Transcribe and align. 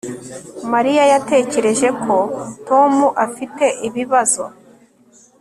Mariya 0.71 1.03
yatekereje 1.13 1.87
ko 2.03 2.15
Tom 2.67 2.93
afite 3.25 3.65
ibibazo 3.87 4.43